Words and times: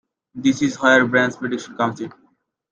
This 0.33 0.63
is 0.63 0.81
where 0.81 1.05
branch 1.05 1.35
prediction 1.37 1.77
comes 1.77 2.01
in. 2.01 2.11